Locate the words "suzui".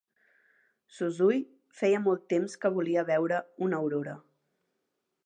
0.99-1.37